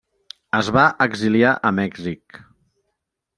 Es 0.59 0.71
va 0.77 0.85
exiliar 1.05 1.51
a 1.69 1.73
Mèxic. 1.81 2.41